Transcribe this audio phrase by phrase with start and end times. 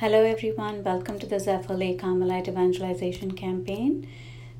[0.00, 0.84] Hello, everyone.
[0.84, 4.06] Welcome to the Zephyr Carmelite Evangelization Campaign.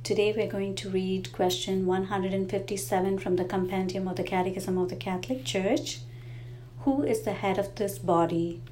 [0.02, 4.96] Today, we're going to read question 157 from the Compendium of the Catechism of the
[4.96, 5.98] Catholic Church.
[6.84, 8.62] Who is the head of this body?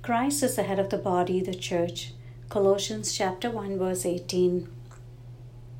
[0.00, 2.14] Christ is the head of the body, the church.
[2.48, 4.66] Colossians chapter 1, verse 18.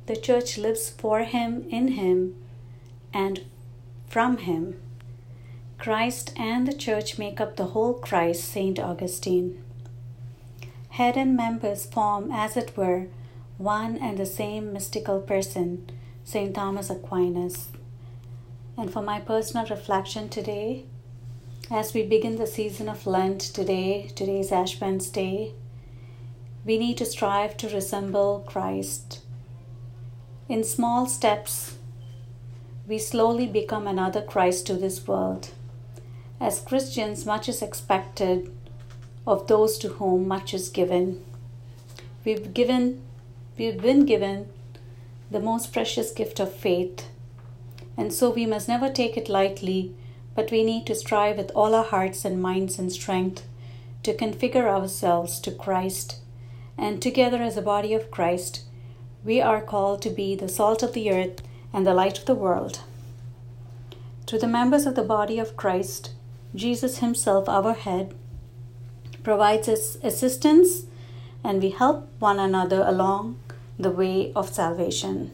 [0.05, 2.35] The church lives for him, in him,
[3.11, 3.45] and
[4.07, 4.79] from him.
[5.79, 8.77] Christ and the church make up the whole Christ, St.
[8.77, 9.63] Augustine.
[10.99, 13.07] Head and members form, as it were,
[13.57, 15.89] one and the same mystical person,
[16.25, 16.53] St.
[16.53, 17.69] Thomas Aquinas.
[18.77, 20.83] And for my personal reflection today,
[21.71, 25.53] as we begin the season of Lent today, today's Ash Wednesday,
[26.65, 29.21] we need to strive to resemble Christ.
[30.49, 31.77] In small steps,
[32.85, 35.51] we slowly become another Christ to this world.
[36.41, 38.51] As Christians, much is expected
[39.29, 41.23] of those to whom much is given.
[42.25, 43.01] We've given
[43.57, 44.49] we've been given
[45.29, 47.05] the most precious gift of faith.
[47.95, 49.93] And so we must never take it lightly,
[50.33, 53.43] but we need to strive with all our hearts and minds and strength
[54.01, 56.15] to configure ourselves to Christ.
[56.75, 58.63] And together as a body of Christ,
[59.23, 62.41] we are called to be the salt of the earth and the light of the
[62.45, 62.79] world.
[64.25, 66.11] To the members of the body of Christ,
[66.55, 68.15] Jesus Himself, our head,
[69.23, 70.83] provides us assistance,
[71.43, 73.39] and we help one another along
[73.77, 75.31] the way of salvation.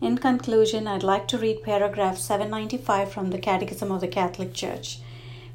[0.00, 4.98] In conclusion, I'd like to read paragraph 795 from the Catechism of the Catholic Church.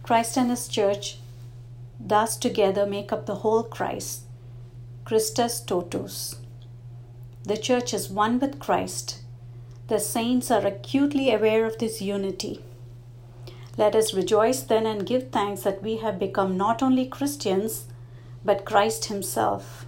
[0.04, 1.18] Christ and His Church
[2.00, 4.22] thus together make up the whole Christ,
[5.06, 6.38] Christus totus.
[7.44, 9.22] The Church is one with Christ.
[9.88, 12.62] The saints are acutely aware of this unity.
[13.78, 17.88] Let us rejoice then and give thanks that we have become not only Christians,
[18.44, 19.86] but Christ Himself.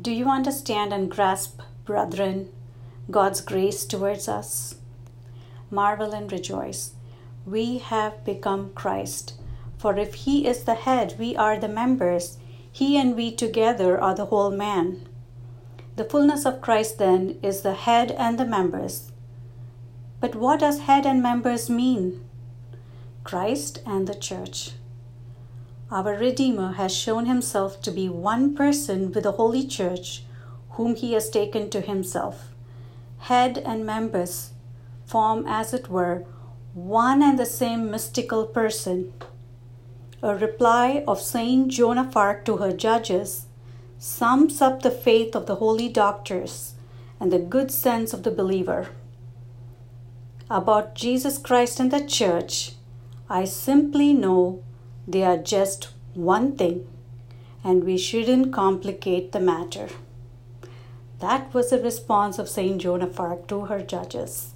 [0.00, 2.48] Do you understand and grasp, brethren,
[3.10, 4.76] God's grace towards us?
[5.70, 6.92] Marvel and rejoice.
[7.44, 9.34] We have become Christ.
[9.76, 12.38] For if He is the head, we are the members.
[12.70, 15.08] He and we together are the whole man.
[15.96, 19.10] The fullness of Christ, then, is the head and the members.
[20.20, 22.24] But what does head and members mean?
[23.28, 24.70] Christ and the Church.
[25.90, 30.22] Our Redeemer has shown himself to be one person with the Holy Church,
[30.70, 32.48] whom he has taken to himself.
[33.18, 34.52] Head and members
[35.04, 36.24] form, as it were,
[36.72, 39.12] one and the same mystical person.
[40.22, 43.44] A reply of Saint Joan of Arc to her judges
[43.98, 46.76] sums up the faith of the holy doctors
[47.20, 48.88] and the good sense of the believer.
[50.48, 52.72] About Jesus Christ and the Church,
[53.30, 54.62] I simply know
[55.06, 56.86] they are just one thing
[57.62, 59.88] and we shouldn't complicate the matter.
[61.20, 62.80] That was the response of St.
[62.80, 64.54] Joan of Arc to her judges.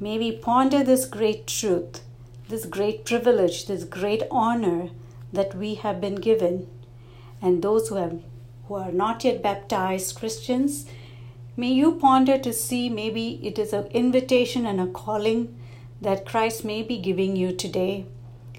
[0.00, 2.02] May we ponder this great truth,
[2.48, 4.88] this great privilege, this great honor
[5.32, 6.66] that we have been given.
[7.40, 8.20] And those who, have,
[8.66, 10.86] who are not yet baptized Christians,
[11.56, 15.54] may you ponder to see maybe it is an invitation and a calling
[16.04, 18.06] that Christ may be giving you today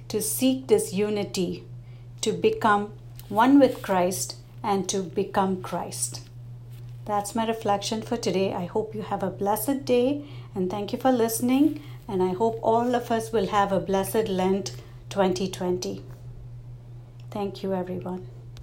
[0.08, 1.64] to seek this unity,
[2.22, 2.94] to become
[3.30, 6.28] one with Christ, and to become Christ.
[7.06, 8.54] That's my reflection for today.
[8.54, 11.82] I hope you have a blessed day and thank you for listening.
[12.08, 14.76] And I hope all of us will have a blessed Lent
[15.10, 16.04] 2020.
[17.30, 18.28] Thank you, everyone.